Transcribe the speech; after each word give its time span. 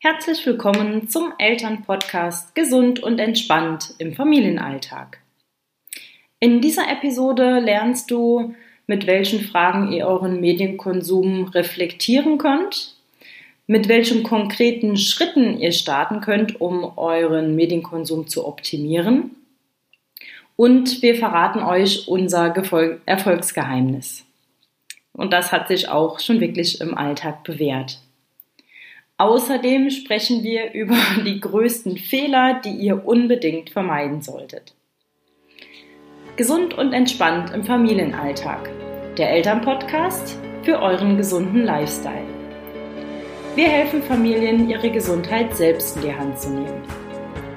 Herzlich 0.00 0.46
willkommen 0.46 1.08
zum 1.08 1.32
Elternpodcast 1.38 2.54
Gesund 2.54 3.00
und 3.00 3.18
entspannt 3.18 3.94
im 3.98 4.14
Familienalltag. 4.14 5.18
In 6.38 6.60
dieser 6.60 6.88
Episode 6.88 7.58
lernst 7.58 8.08
du, 8.12 8.54
mit 8.86 9.08
welchen 9.08 9.40
Fragen 9.40 9.90
ihr 9.90 10.06
euren 10.06 10.40
Medienkonsum 10.40 11.48
reflektieren 11.48 12.38
könnt, 12.38 12.94
mit 13.66 13.88
welchen 13.88 14.22
konkreten 14.22 14.96
Schritten 14.96 15.58
ihr 15.58 15.72
starten 15.72 16.20
könnt, 16.20 16.60
um 16.60 16.96
euren 16.96 17.56
Medienkonsum 17.56 18.28
zu 18.28 18.46
optimieren. 18.46 19.32
Und 20.54 21.02
wir 21.02 21.16
verraten 21.16 21.58
euch 21.58 22.06
unser 22.06 22.54
Erfolgsgeheimnis. 23.04 24.24
Und 25.12 25.32
das 25.32 25.50
hat 25.50 25.66
sich 25.66 25.88
auch 25.88 26.20
schon 26.20 26.38
wirklich 26.38 26.80
im 26.80 26.96
Alltag 26.96 27.42
bewährt. 27.42 27.98
Außerdem 29.20 29.90
sprechen 29.90 30.44
wir 30.44 30.72
über 30.72 30.96
die 31.26 31.40
größten 31.40 31.98
Fehler, 31.98 32.60
die 32.64 32.70
ihr 32.70 33.04
unbedingt 33.04 33.70
vermeiden 33.70 34.22
solltet. 34.22 34.74
Gesund 36.36 36.72
und 36.78 36.92
entspannt 36.92 37.52
im 37.52 37.64
Familienalltag. 37.64 38.70
Der 39.16 39.30
Elternpodcast 39.32 40.38
für 40.62 40.80
euren 40.80 41.16
gesunden 41.16 41.64
Lifestyle. 41.64 42.26
Wir 43.56 43.68
helfen 43.68 44.04
Familien, 44.04 44.70
ihre 44.70 44.88
Gesundheit 44.88 45.56
selbst 45.56 45.96
in 45.96 46.02
die 46.02 46.14
Hand 46.14 46.38
zu 46.38 46.50
nehmen, 46.50 46.82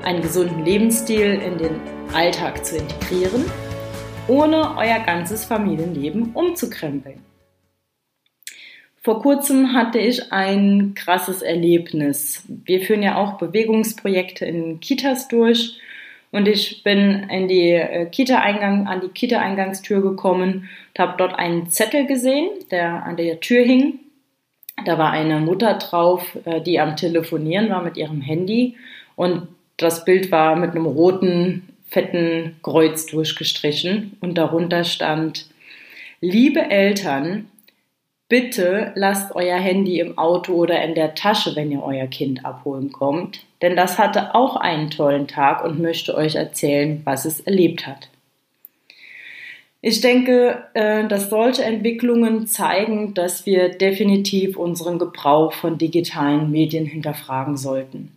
einen 0.01 0.23
gesunden 0.23 0.65
Lebensstil 0.65 1.39
in 1.45 1.59
den 1.59 1.79
Alltag 2.11 2.65
zu 2.65 2.77
integrieren, 2.77 3.45
ohne 4.27 4.75
euer 4.77 4.99
ganzes 5.01 5.45
Familienleben 5.45 6.31
umzukrempeln. 6.33 7.30
Vor 9.03 9.23
kurzem 9.23 9.73
hatte 9.73 9.97
ich 9.97 10.31
ein 10.31 10.93
krasses 10.93 11.41
Erlebnis. 11.41 12.43
Wir 12.47 12.81
führen 12.81 13.01
ja 13.01 13.17
auch 13.17 13.39
Bewegungsprojekte 13.39 14.45
in 14.45 14.79
Kitas 14.79 15.27
durch 15.27 15.79
und 16.29 16.47
ich 16.47 16.83
bin 16.83 17.27
in 17.29 17.47
die 17.47 17.71
äh, 17.71 18.05
Kita-Eingang, 18.05 18.87
an 18.87 19.01
die 19.01 19.07
Kita-Eingangstür 19.07 20.01
gekommen 20.01 20.69
und 20.93 20.99
habe 20.99 21.15
dort 21.17 21.33
einen 21.33 21.71
Zettel 21.71 22.05
gesehen, 22.05 22.49
der 22.69 23.03
an 23.03 23.17
der 23.17 23.39
Tür 23.39 23.63
hing. 23.63 23.99
Da 24.85 24.99
war 24.99 25.09
eine 25.09 25.39
Mutter 25.39 25.73
drauf, 25.79 26.37
äh, 26.45 26.61
die 26.61 26.79
am 26.79 26.95
Telefonieren 26.95 27.71
war 27.71 27.81
mit 27.81 27.97
ihrem 27.97 28.21
Handy 28.21 28.77
und 29.15 29.47
das 29.77 30.05
Bild 30.05 30.31
war 30.31 30.55
mit 30.55 30.71
einem 30.71 30.85
roten, 30.85 31.67
fetten 31.89 32.55
Kreuz 32.61 33.07
durchgestrichen 33.07 34.15
und 34.21 34.37
darunter 34.37 34.83
stand, 34.83 35.47
liebe 36.21 36.61
Eltern, 36.61 37.47
bitte 38.31 38.93
lasst 38.95 39.35
euer 39.35 39.57
Handy 39.57 39.99
im 39.99 40.17
Auto 40.17 40.53
oder 40.53 40.81
in 40.81 40.95
der 40.95 41.15
Tasche, 41.15 41.53
wenn 41.57 41.69
ihr 41.69 41.83
euer 41.83 42.07
Kind 42.07 42.45
abholen 42.45 42.89
kommt, 42.89 43.41
denn 43.61 43.75
das 43.75 43.99
hatte 43.99 44.33
auch 44.33 44.55
einen 44.55 44.89
tollen 44.89 45.27
Tag 45.27 45.65
und 45.65 45.81
möchte 45.81 46.15
euch 46.15 46.35
erzählen, 46.35 47.01
was 47.03 47.25
es 47.25 47.41
erlebt 47.41 47.85
hat. 47.85 48.07
Ich 49.81 49.99
denke, 49.99 50.63
äh, 50.75 51.05
dass 51.09 51.29
solche 51.29 51.65
Entwicklungen 51.65 52.47
zeigen, 52.47 53.13
dass 53.13 53.45
wir 53.45 53.67
definitiv 53.67 54.55
unseren 54.55 54.97
Gebrauch 54.97 55.51
von 55.51 55.77
digitalen 55.77 56.51
Medien 56.51 56.85
hinterfragen 56.85 57.57
sollten. 57.57 58.13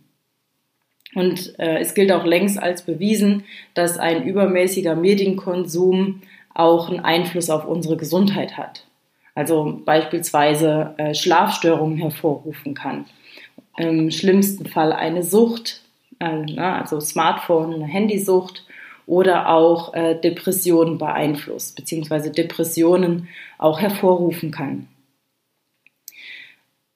Und 1.16 1.58
äh, 1.58 1.78
es 1.78 1.92
gilt 1.94 2.12
auch 2.12 2.24
längst 2.24 2.62
als 2.62 2.82
bewiesen, 2.82 3.42
dass 3.74 3.98
ein 3.98 4.22
übermäßiger 4.22 4.94
Medienkonsum 4.94 6.22
auch 6.54 6.88
einen 6.88 7.00
Einfluss 7.00 7.50
auf 7.50 7.66
unsere 7.66 7.96
Gesundheit 7.96 8.56
hat 8.56 8.84
also 9.34 9.80
beispielsweise 9.84 10.94
äh, 10.96 11.14
Schlafstörungen 11.14 11.98
hervorrufen 11.98 12.74
kann. 12.74 13.06
Im 13.76 14.10
schlimmsten 14.10 14.66
Fall 14.66 14.92
eine 14.92 15.22
Sucht, 15.22 15.82
äh, 16.20 16.58
also 16.58 17.00
Smartphone, 17.00 17.74
eine 17.74 17.86
Handysucht 17.86 18.64
oder 19.06 19.48
auch 19.50 19.92
äh, 19.94 20.14
Depressionen 20.18 20.98
beeinflusst, 20.98 21.76
beziehungsweise 21.76 22.30
Depressionen 22.30 23.28
auch 23.58 23.80
hervorrufen 23.80 24.50
kann. 24.50 24.88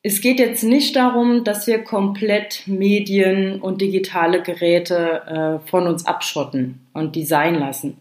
Es 0.03 0.21
geht 0.21 0.39
jetzt 0.39 0.63
nicht 0.63 0.95
darum, 0.95 1.43
dass 1.43 1.67
wir 1.67 1.83
komplett 1.83 2.63
Medien 2.67 3.61
und 3.61 3.81
digitale 3.81 4.43
Geräte 4.43 5.61
äh, 5.65 5.69
von 5.69 5.87
uns 5.89 6.07
abschotten 6.07 6.87
und 6.95 7.17
design 7.17 7.57
lassen. 7.57 7.99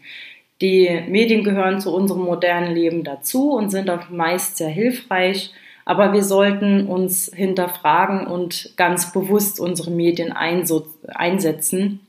Die 0.62 0.90
Medien 1.08 1.44
gehören 1.44 1.80
zu 1.80 1.94
unserem 1.94 2.24
modernen 2.24 2.74
Leben 2.74 3.04
dazu 3.04 3.52
und 3.52 3.70
sind 3.70 3.90
auch 3.90 4.10
meist 4.10 4.58
sehr 4.58 4.70
hilfreich. 4.70 5.52
Aber 5.86 6.14
wir 6.14 6.24
sollten 6.24 6.88
uns 6.88 7.32
hinterfragen 7.34 8.28
und 8.28 8.74
ganz 8.76 9.14
bewusst 9.14 9.60
unsere 9.60 9.92
Medien 9.92 10.34
einsetzen. 10.34 12.02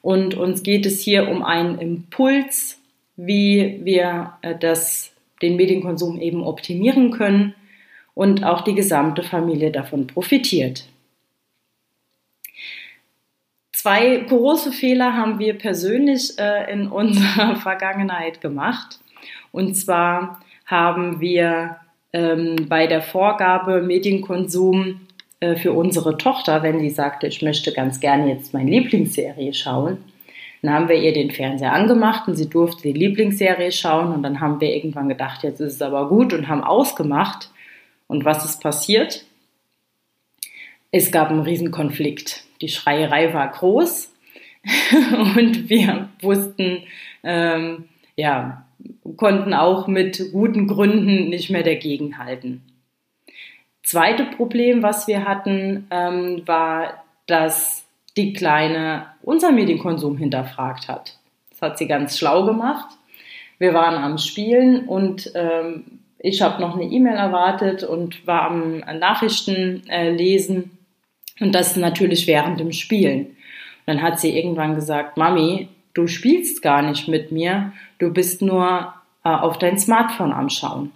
Und 0.00 0.34
uns 0.34 0.62
geht 0.62 0.86
es 0.86 1.00
hier 1.00 1.28
um 1.28 1.44
einen 1.44 1.78
Impuls, 1.78 2.80
wie 3.16 3.80
wir 3.84 4.32
äh, 4.42 4.54
das, 4.58 5.12
den 5.40 5.56
Medienkonsum 5.56 6.20
eben 6.20 6.42
optimieren 6.42 7.12
können 7.12 7.54
und 8.14 8.44
auch 8.44 8.62
die 8.62 8.74
gesamte 8.74 9.22
Familie 9.22 9.70
davon 9.70 10.06
profitiert. 10.06 10.84
Zwei 13.82 14.18
große 14.28 14.70
Fehler 14.70 15.16
haben 15.16 15.40
wir 15.40 15.58
persönlich 15.58 16.38
äh, 16.38 16.72
in 16.72 16.86
unserer 16.86 17.56
Vergangenheit 17.60 18.40
gemacht. 18.40 19.00
Und 19.50 19.74
zwar 19.74 20.40
haben 20.66 21.20
wir 21.20 21.78
ähm, 22.12 22.68
bei 22.68 22.86
der 22.86 23.02
Vorgabe 23.02 23.82
Medienkonsum 23.82 25.00
äh, 25.40 25.56
für 25.56 25.72
unsere 25.72 26.16
Tochter, 26.16 26.62
wenn 26.62 26.78
sie 26.78 26.90
sagte, 26.90 27.26
ich 27.26 27.42
möchte 27.42 27.72
ganz 27.72 27.98
gerne 27.98 28.32
jetzt 28.32 28.54
meine 28.54 28.70
Lieblingsserie 28.70 29.52
schauen, 29.52 29.98
dann 30.62 30.72
haben 30.72 30.88
wir 30.88 31.02
ihr 31.02 31.12
den 31.12 31.32
Fernseher 31.32 31.72
angemacht 31.72 32.28
und 32.28 32.36
sie 32.36 32.48
durfte 32.48 32.84
die 32.84 32.92
Lieblingsserie 32.92 33.72
schauen 33.72 34.14
und 34.14 34.22
dann 34.22 34.38
haben 34.38 34.60
wir 34.60 34.72
irgendwann 34.72 35.08
gedacht, 35.08 35.42
jetzt 35.42 35.60
ist 35.60 35.74
es 35.74 35.82
aber 35.82 36.08
gut 36.08 36.32
und 36.32 36.46
haben 36.46 36.62
ausgemacht. 36.62 37.50
Und 38.06 38.24
was 38.24 38.44
ist 38.44 38.62
passiert? 38.62 39.24
Es 40.92 41.10
gab 41.10 41.30
einen 41.30 41.40
Riesenkonflikt 41.40 42.44
die 42.62 42.68
Schreierei 42.68 43.34
war 43.34 43.48
groß 43.48 44.14
und 45.36 45.68
wir 45.68 46.08
wussten, 46.20 46.84
ähm, 47.24 47.88
ja, 48.16 48.64
konnten 49.16 49.52
auch 49.52 49.88
mit 49.88 50.32
guten 50.32 50.68
Gründen 50.68 51.28
nicht 51.28 51.50
mehr 51.50 51.62
dagegenhalten. 51.62 52.62
Zweite 53.82 54.24
Problem, 54.24 54.82
was 54.82 55.08
wir 55.08 55.24
hatten, 55.24 55.88
ähm, 55.90 56.42
war, 56.46 57.04
dass 57.26 57.84
die 58.16 58.32
Kleine 58.32 59.06
unser 59.22 59.50
Medienkonsum 59.50 60.16
hinterfragt 60.16 60.88
hat. 60.88 61.18
Das 61.50 61.62
hat 61.62 61.78
sie 61.78 61.88
ganz 61.88 62.18
schlau 62.18 62.44
gemacht. 62.44 62.96
Wir 63.58 63.74
waren 63.74 64.02
am 64.02 64.18
Spielen 64.18 64.86
und 64.86 65.32
ähm, 65.34 65.84
ich 66.18 66.42
habe 66.42 66.60
noch 66.60 66.76
eine 66.76 66.84
E-Mail 66.84 67.16
erwartet 67.16 67.82
und 67.82 68.26
war 68.26 68.42
am 68.42 68.78
Nachrichten 68.78 69.82
äh, 69.88 70.10
lesen 70.10 70.78
und 71.40 71.52
das 71.52 71.76
natürlich 71.76 72.26
während 72.26 72.60
dem 72.60 72.72
Spielen. 72.72 73.26
Und 73.26 73.36
dann 73.86 74.02
hat 74.02 74.20
sie 74.20 74.36
irgendwann 74.36 74.74
gesagt, 74.74 75.16
Mami, 75.16 75.68
du 75.94 76.06
spielst 76.06 76.62
gar 76.62 76.82
nicht 76.82 77.08
mit 77.08 77.32
mir, 77.32 77.72
du 77.98 78.12
bist 78.12 78.42
nur 78.42 78.92
äh, 79.24 79.28
auf 79.28 79.58
dein 79.58 79.78
Smartphone 79.78 80.32
am 80.32 80.48
Schauen. 80.48 80.92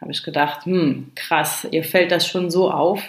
Habe 0.00 0.12
ich 0.12 0.22
gedacht, 0.22 0.66
hm, 0.66 1.12
krass, 1.14 1.66
ihr 1.70 1.84
fällt 1.84 2.12
das 2.12 2.26
schon 2.26 2.50
so 2.50 2.70
auf. 2.70 3.02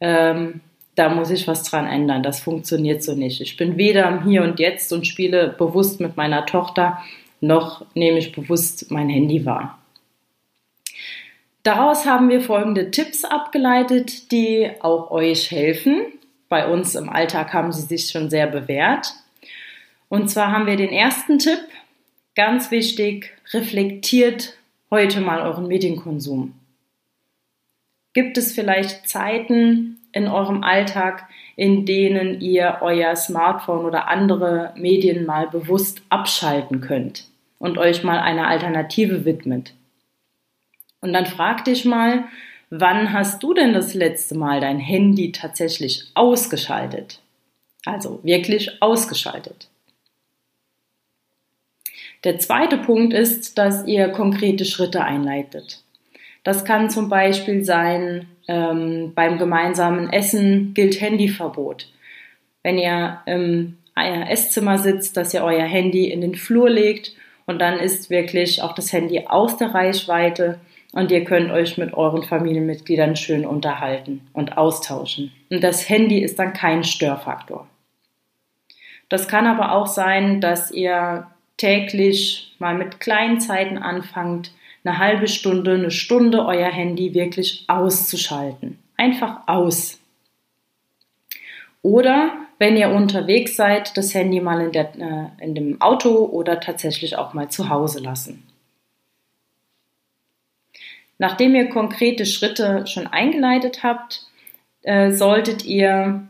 Ähm, 0.00 0.60
da 0.94 1.08
muss 1.08 1.30
ich 1.30 1.48
was 1.48 1.64
dran 1.64 1.86
ändern. 1.86 2.22
Das 2.22 2.40
funktioniert 2.40 3.02
so 3.02 3.14
nicht. 3.14 3.40
Ich 3.40 3.56
bin 3.56 3.76
weder 3.76 4.08
im 4.08 4.24
Hier 4.24 4.42
und 4.42 4.60
Jetzt 4.60 4.92
und 4.92 5.06
spiele 5.06 5.48
bewusst 5.48 6.00
mit 6.00 6.16
meiner 6.16 6.46
Tochter, 6.46 6.98
noch 7.40 7.84
nehme 7.94 8.18
ich 8.18 8.32
bewusst 8.32 8.90
mein 8.90 9.08
Handy 9.08 9.44
wahr. 9.44 9.78
Daraus 11.62 12.06
haben 12.06 12.28
wir 12.28 12.40
folgende 12.40 12.90
Tipps 12.90 13.24
abgeleitet, 13.24 14.32
die 14.32 14.70
auch 14.80 15.10
euch 15.12 15.50
helfen. 15.50 16.06
Bei 16.48 16.66
uns 16.66 16.96
im 16.96 17.08
Alltag 17.08 17.52
haben 17.54 17.72
sie 17.72 17.82
sich 17.82 18.10
schon 18.10 18.30
sehr 18.30 18.48
bewährt. 18.48 19.14
Und 20.08 20.28
zwar 20.28 20.50
haben 20.50 20.66
wir 20.66 20.76
den 20.76 20.90
ersten 20.90 21.38
Tipp, 21.38 21.60
ganz 22.34 22.70
wichtig, 22.70 23.30
reflektiert 23.52 24.58
heute 24.90 25.20
mal 25.20 25.40
euren 25.40 25.68
Medienkonsum. 25.68 26.52
Gibt 28.12 28.36
es 28.36 28.52
vielleicht 28.52 29.08
Zeiten 29.08 29.98
in 30.12 30.28
eurem 30.28 30.64
Alltag, 30.64 31.28
in 31.56 31.86
denen 31.86 32.40
ihr 32.40 32.78
euer 32.82 33.14
Smartphone 33.16 33.86
oder 33.86 34.08
andere 34.08 34.74
Medien 34.76 35.24
mal 35.24 35.48
bewusst 35.48 36.02
abschalten 36.10 36.80
könnt 36.80 37.28
und 37.58 37.78
euch 37.78 38.02
mal 38.02 38.18
einer 38.18 38.48
Alternative 38.48 39.24
widmet? 39.24 39.72
Und 41.02 41.12
dann 41.12 41.26
frag 41.26 41.64
dich 41.64 41.84
mal, 41.84 42.24
wann 42.70 43.12
hast 43.12 43.42
du 43.42 43.52
denn 43.52 43.74
das 43.74 43.92
letzte 43.92 44.34
Mal 44.34 44.60
dein 44.60 44.78
Handy 44.78 45.32
tatsächlich 45.32 46.10
ausgeschaltet? 46.14 47.20
Also 47.84 48.20
wirklich 48.22 48.80
ausgeschaltet. 48.80 49.68
Der 52.24 52.38
zweite 52.38 52.78
Punkt 52.78 53.12
ist, 53.12 53.58
dass 53.58 53.84
ihr 53.86 54.08
konkrete 54.08 54.64
Schritte 54.64 55.04
einleitet. 55.04 55.82
Das 56.44 56.64
kann 56.64 56.88
zum 56.88 57.08
Beispiel 57.08 57.64
sein, 57.64 58.28
ähm, 58.46 59.12
beim 59.14 59.38
gemeinsamen 59.38 60.12
Essen 60.12 60.72
gilt 60.72 61.00
Handyverbot. 61.00 61.88
Wenn 62.62 62.78
ihr 62.78 63.20
im 63.26 63.76
Esszimmer 63.96 64.78
sitzt, 64.78 65.16
dass 65.16 65.34
ihr 65.34 65.42
euer 65.42 65.64
Handy 65.64 66.10
in 66.10 66.20
den 66.20 66.36
Flur 66.36 66.70
legt 66.70 67.12
und 67.46 67.58
dann 67.58 67.78
ist 67.80 68.08
wirklich 68.08 68.62
auch 68.62 68.74
das 68.74 68.92
Handy 68.92 69.26
aus 69.26 69.56
der 69.56 69.74
Reichweite 69.74 70.60
und 70.92 71.10
ihr 71.10 71.24
könnt 71.24 71.50
euch 71.50 71.78
mit 71.78 71.94
euren 71.94 72.22
Familienmitgliedern 72.22 73.16
schön 73.16 73.44
unterhalten 73.44 74.28
und 74.32 74.56
austauschen. 74.56 75.32
Und 75.50 75.64
das 75.64 75.88
Handy 75.88 76.20
ist 76.20 76.38
dann 76.38 76.52
kein 76.52 76.84
Störfaktor. 76.84 77.66
Das 79.08 79.28
kann 79.28 79.46
aber 79.46 79.72
auch 79.72 79.86
sein, 79.86 80.40
dass 80.40 80.70
ihr 80.70 81.26
täglich 81.56 82.54
mal 82.58 82.74
mit 82.74 83.00
kleinen 83.00 83.40
Zeiten 83.40 83.78
anfangt, 83.78 84.52
eine 84.84 84.98
halbe 84.98 85.28
Stunde, 85.28 85.74
eine 85.74 85.90
Stunde 85.90 86.44
euer 86.44 86.70
Handy 86.70 87.14
wirklich 87.14 87.64
auszuschalten. 87.68 88.78
Einfach 88.96 89.40
aus. 89.46 90.00
Oder 91.82 92.32
wenn 92.58 92.76
ihr 92.76 92.90
unterwegs 92.90 93.56
seid, 93.56 93.96
das 93.96 94.14
Handy 94.14 94.40
mal 94.40 94.60
in, 94.60 94.72
der, 94.72 94.92
äh, 94.98 95.44
in 95.44 95.54
dem 95.54 95.80
Auto 95.80 96.24
oder 96.26 96.60
tatsächlich 96.60 97.16
auch 97.16 97.34
mal 97.34 97.48
zu 97.48 97.68
Hause 97.68 98.00
lassen. 98.00 98.44
Nachdem 101.22 101.54
ihr 101.54 101.68
konkrete 101.68 102.26
Schritte 102.26 102.84
schon 102.88 103.06
eingeleitet 103.06 103.84
habt, 103.84 104.26
äh, 104.82 105.12
solltet 105.12 105.64
ihr 105.64 106.26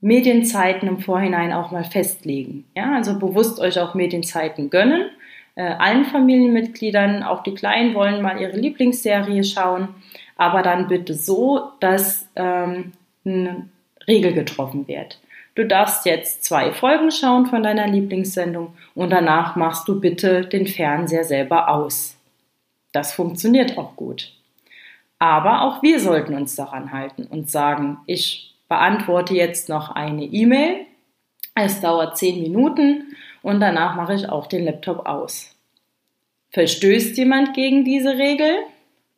Medienzeiten 0.00 0.88
im 0.88 1.00
Vorhinein 1.00 1.52
auch 1.52 1.72
mal 1.72 1.82
festlegen. 1.82 2.64
Ja, 2.76 2.94
also 2.94 3.18
bewusst 3.18 3.58
euch 3.58 3.80
auch 3.80 3.94
Medienzeiten 3.94 4.70
gönnen. 4.70 5.10
Äh, 5.56 5.64
allen 5.64 6.04
Familienmitgliedern, 6.04 7.24
auch 7.24 7.42
die 7.42 7.56
Kleinen 7.56 7.92
wollen 7.94 8.22
mal 8.22 8.40
ihre 8.40 8.56
Lieblingsserie 8.56 9.42
schauen, 9.42 9.88
aber 10.36 10.62
dann 10.62 10.86
bitte 10.86 11.14
so, 11.14 11.72
dass 11.80 12.28
ähm, 12.36 12.92
eine 13.24 13.68
Regel 14.06 14.32
getroffen 14.32 14.86
wird. 14.86 15.18
Du 15.56 15.66
darfst 15.66 16.06
jetzt 16.06 16.44
zwei 16.44 16.70
Folgen 16.70 17.10
schauen 17.10 17.46
von 17.46 17.64
deiner 17.64 17.88
Lieblingssendung 17.88 18.74
und 18.94 19.10
danach 19.10 19.56
machst 19.56 19.88
du 19.88 20.00
bitte 20.00 20.42
den 20.42 20.68
Fernseher 20.68 21.24
selber 21.24 21.68
aus. 21.68 22.15
Das 22.96 23.12
funktioniert 23.12 23.76
auch 23.76 23.94
gut. 23.94 24.32
Aber 25.18 25.60
auch 25.60 25.82
wir 25.82 26.00
sollten 26.00 26.34
uns 26.34 26.56
daran 26.56 26.92
halten 26.92 27.24
und 27.24 27.50
sagen, 27.50 27.98
ich 28.06 28.54
beantworte 28.70 29.34
jetzt 29.34 29.68
noch 29.68 29.90
eine 29.90 30.24
E-Mail. 30.24 30.86
Es 31.54 31.82
dauert 31.82 32.16
zehn 32.16 32.40
Minuten 32.40 33.14
und 33.42 33.60
danach 33.60 33.96
mache 33.96 34.14
ich 34.14 34.30
auch 34.30 34.46
den 34.46 34.64
Laptop 34.64 35.04
aus. 35.04 35.54
Verstößt 36.52 37.18
jemand 37.18 37.52
gegen 37.52 37.84
diese 37.84 38.16
Regel? 38.16 38.56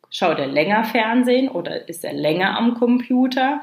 Schaut 0.09 0.39
er 0.39 0.47
länger 0.47 0.83
Fernsehen 0.83 1.47
oder 1.47 1.87
ist 1.87 2.03
er 2.03 2.11
länger 2.11 2.57
am 2.57 2.73
Computer? 2.73 3.61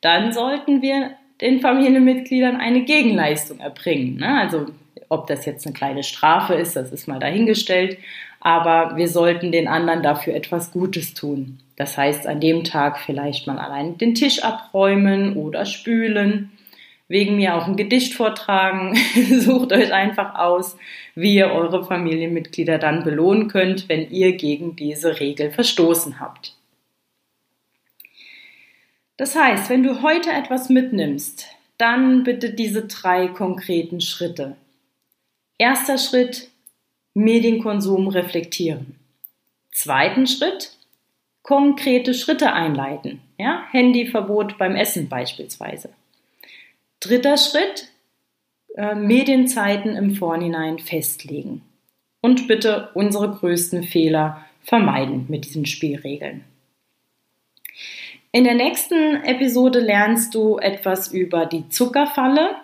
Dann 0.00 0.32
sollten 0.32 0.80
wir 0.80 1.10
den 1.42 1.60
Familienmitgliedern 1.60 2.56
eine 2.56 2.84
Gegenleistung 2.84 3.60
erbringen. 3.60 4.16
Ne? 4.16 4.40
Also 4.40 4.68
ob 5.10 5.26
das 5.26 5.44
jetzt 5.44 5.66
eine 5.66 5.74
kleine 5.74 6.04
Strafe 6.04 6.54
ist, 6.54 6.74
das 6.74 6.90
ist 6.90 7.06
mal 7.06 7.18
dahingestellt, 7.18 7.98
aber 8.48 8.96
wir 8.96 9.08
sollten 9.08 9.52
den 9.52 9.68
anderen 9.68 10.02
dafür 10.02 10.34
etwas 10.34 10.70
Gutes 10.70 11.12
tun. 11.12 11.58
Das 11.76 11.98
heißt, 11.98 12.26
an 12.26 12.40
dem 12.40 12.64
Tag 12.64 12.98
vielleicht 12.98 13.46
mal 13.46 13.58
allein 13.58 13.98
den 13.98 14.14
Tisch 14.14 14.42
abräumen 14.42 15.36
oder 15.36 15.66
spülen, 15.66 16.50
wegen 17.08 17.36
mir 17.36 17.56
auch 17.56 17.66
ein 17.66 17.76
Gedicht 17.76 18.14
vortragen. 18.14 18.96
Sucht 19.40 19.74
euch 19.74 19.92
einfach 19.92 20.34
aus, 20.34 20.78
wie 21.14 21.34
ihr 21.34 21.48
eure 21.48 21.84
Familienmitglieder 21.84 22.78
dann 22.78 23.04
belohnen 23.04 23.48
könnt, 23.48 23.90
wenn 23.90 24.10
ihr 24.10 24.34
gegen 24.38 24.76
diese 24.76 25.20
Regel 25.20 25.50
verstoßen 25.50 26.18
habt. 26.18 26.56
Das 29.18 29.36
heißt, 29.36 29.68
wenn 29.68 29.82
du 29.82 30.00
heute 30.00 30.30
etwas 30.30 30.70
mitnimmst, 30.70 31.48
dann 31.76 32.24
bitte 32.24 32.54
diese 32.54 32.86
drei 32.86 33.28
konkreten 33.28 34.00
Schritte. 34.00 34.56
Erster 35.58 35.98
Schritt, 35.98 36.48
Medienkonsum 37.18 38.06
reflektieren. 38.06 38.94
Zweiten 39.72 40.28
Schritt, 40.28 40.76
konkrete 41.42 42.14
Schritte 42.14 42.52
einleiten. 42.52 43.20
Ja, 43.38 43.64
Handyverbot 43.72 44.56
beim 44.56 44.76
Essen 44.76 45.08
beispielsweise. 45.08 45.90
Dritter 47.00 47.36
Schritt, 47.36 47.88
äh, 48.76 48.94
Medienzeiten 48.94 49.96
im 49.96 50.14
Vorhinein 50.14 50.78
festlegen. 50.78 51.62
Und 52.20 52.46
bitte 52.46 52.90
unsere 52.94 53.30
größten 53.30 53.82
Fehler 53.82 54.44
vermeiden 54.62 55.26
mit 55.28 55.44
diesen 55.44 55.66
Spielregeln. 55.66 56.44
In 58.30 58.44
der 58.44 58.54
nächsten 58.54 59.24
Episode 59.24 59.80
lernst 59.80 60.36
du 60.36 60.58
etwas 60.58 61.12
über 61.12 61.46
die 61.46 61.68
Zuckerfalle, 61.68 62.56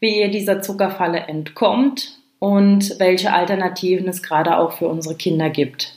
wie 0.00 0.20
ihr 0.20 0.28
dieser 0.28 0.60
Zuckerfalle 0.60 1.20
entkommt 1.20 2.18
und 2.44 2.98
welche 2.98 3.32
Alternativen 3.32 4.06
es 4.06 4.22
gerade 4.22 4.58
auch 4.58 4.72
für 4.72 4.86
unsere 4.86 5.14
Kinder 5.14 5.48
gibt. 5.48 5.96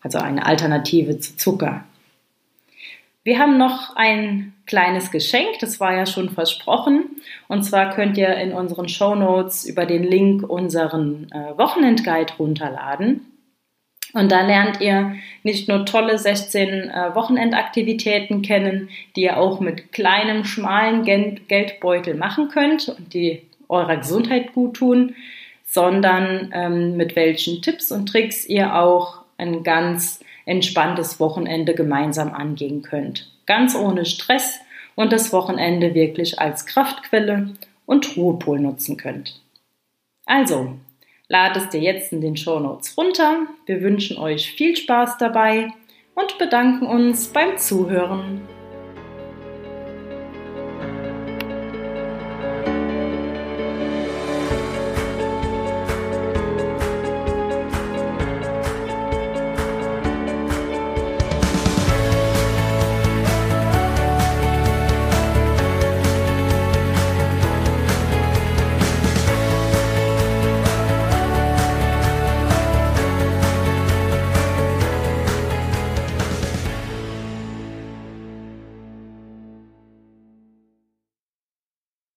Also 0.00 0.18
eine 0.18 0.44
Alternative 0.44 1.20
zu 1.20 1.36
Zucker. 1.36 1.84
Wir 3.22 3.38
haben 3.38 3.58
noch 3.58 3.94
ein 3.94 4.54
kleines 4.66 5.12
Geschenk, 5.12 5.60
das 5.60 5.78
war 5.78 5.94
ja 5.94 6.04
schon 6.04 6.30
versprochen. 6.30 7.04
Und 7.46 7.62
zwar 7.62 7.94
könnt 7.94 8.18
ihr 8.18 8.34
in 8.38 8.52
unseren 8.52 8.88
Show 8.88 9.14
Notes 9.14 9.64
über 9.64 9.86
den 9.86 10.02
Link 10.02 10.42
unseren 10.42 11.30
äh, 11.30 11.56
Wochenendguide 11.56 12.32
runterladen. 12.40 13.20
Und 14.14 14.32
da 14.32 14.44
lernt 14.44 14.80
ihr 14.80 15.14
nicht 15.44 15.68
nur 15.68 15.86
tolle 15.86 16.18
16 16.18 16.90
äh, 16.90 17.14
Wochenendaktivitäten 17.14 18.42
kennen, 18.42 18.88
die 19.14 19.22
ihr 19.22 19.36
auch 19.36 19.60
mit 19.60 19.92
kleinem, 19.92 20.44
schmalen 20.44 21.04
Geld 21.04 21.48
Geldbeutel 21.48 22.14
machen 22.14 22.48
könnt 22.48 22.88
und 22.88 23.14
die 23.14 23.42
eurer 23.68 23.98
Gesundheit 23.98 24.54
gut 24.54 24.74
tun, 24.74 25.14
sondern 25.72 26.50
ähm, 26.52 26.96
mit 26.96 27.16
welchen 27.16 27.62
Tipps 27.62 27.90
und 27.90 28.06
Tricks 28.06 28.44
ihr 28.46 28.76
auch 28.76 29.22
ein 29.38 29.62
ganz 29.62 30.20
entspanntes 30.44 31.18
Wochenende 31.18 31.74
gemeinsam 31.74 32.34
angehen 32.34 32.82
könnt. 32.82 33.30
Ganz 33.46 33.74
ohne 33.74 34.04
Stress 34.04 34.60
und 34.96 35.12
das 35.12 35.32
Wochenende 35.32 35.94
wirklich 35.94 36.38
als 36.38 36.66
Kraftquelle 36.66 37.54
und 37.86 38.16
Ruhepol 38.16 38.60
nutzen 38.60 38.96
könnt. 38.96 39.40
Also, 40.26 40.74
Lad 41.32 41.56
es 41.56 41.70
dir 41.70 41.80
jetzt 41.80 42.12
in 42.12 42.20
den 42.20 42.36
Show 42.36 42.60
Notes 42.60 42.94
runter. 42.98 43.46
Wir 43.64 43.80
wünschen 43.80 44.18
euch 44.18 44.52
viel 44.52 44.76
Spaß 44.76 45.16
dabei 45.16 45.72
und 46.14 46.36
bedanken 46.36 46.86
uns 46.86 47.28
beim 47.28 47.56
Zuhören. 47.56 48.42